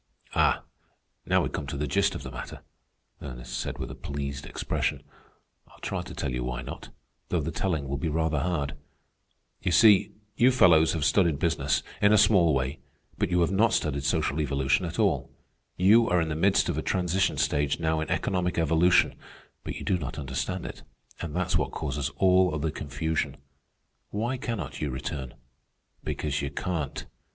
"Ah, 0.33 0.63
now 1.27 1.43
we 1.43 1.49
come 1.49 1.67
to 1.67 1.77
the 1.77 1.85
gist 1.85 2.15
of 2.15 2.23
the 2.23 2.31
matter," 2.31 2.61
Ernest 3.21 3.55
said 3.55 3.77
with 3.77 3.91
a 3.91 3.93
pleased 3.93 4.47
expression. 4.47 5.03
"I'll 5.67 5.77
try 5.77 6.01
to 6.01 6.15
tell 6.15 6.31
you 6.31 6.43
why 6.43 6.63
not, 6.63 6.89
though 7.29 7.39
the 7.39 7.51
telling 7.51 7.87
will 7.87 7.99
be 7.99 8.09
rather 8.09 8.39
hard. 8.39 8.75
You 9.61 9.71
see, 9.71 10.11
you 10.35 10.49
fellows 10.49 10.93
have 10.93 11.05
studied 11.05 11.37
business, 11.37 11.83
in 12.01 12.13
a 12.13 12.17
small 12.17 12.51
way, 12.55 12.79
but 13.19 13.29
you 13.29 13.41
have 13.41 13.51
not 13.51 13.73
studied 13.73 14.03
social 14.03 14.41
evolution 14.41 14.87
at 14.87 14.97
all. 14.97 15.29
You 15.77 16.09
are 16.09 16.19
in 16.19 16.29
the 16.29 16.35
midst 16.35 16.67
of 16.67 16.79
a 16.79 16.81
transition 16.81 17.37
stage 17.37 17.79
now 17.79 17.99
in 17.99 18.09
economic 18.09 18.57
evolution, 18.57 19.13
but 19.63 19.75
you 19.75 19.85
do 19.85 19.99
not 19.99 20.17
understand 20.17 20.65
it, 20.65 20.81
and 21.21 21.35
that's 21.35 21.59
what 21.59 21.69
causes 21.69 22.09
all 22.15 22.57
the 22.57 22.71
confusion. 22.71 23.37
Why 24.09 24.37
cannot 24.37 24.81
you 24.81 24.89
return? 24.89 25.35
Because 26.03 26.41
you 26.41 26.49
can't. 26.49 27.05